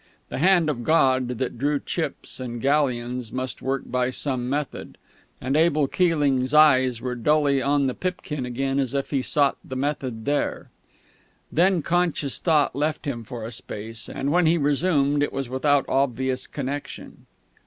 The 0.29 0.39
Hand 0.39 0.67
of 0.67 0.83
God, 0.83 1.27
that 1.37 1.59
drew 1.59 1.79
chips 1.79 2.39
and 2.39 2.59
galleons, 2.59 3.31
must 3.31 3.61
work 3.61 3.83
by 3.85 4.09
some 4.09 4.49
method; 4.49 4.97
and 5.39 5.55
Abel 5.55 5.87
Keeling's 5.87 6.55
eyes 6.55 7.03
were 7.03 7.13
dully 7.13 7.61
on 7.61 7.85
the 7.85 7.93
pipkin 7.93 8.43
again 8.43 8.79
as 8.79 8.95
if 8.95 9.11
he 9.11 9.21
sought 9.21 9.57
the 9.63 9.75
method 9.75 10.25
there.... 10.25 10.71
Then 11.51 11.83
conscious 11.83 12.39
thought 12.39 12.75
left 12.75 13.05
him 13.05 13.23
for 13.23 13.45
a 13.45 13.51
space, 13.51 14.09
and 14.09 14.31
when 14.31 14.47
he 14.47 14.57
resumed 14.57 15.21
it 15.21 15.31
was 15.31 15.49
without 15.49 15.85
obvious 15.87 16.47
connection. 16.47 17.27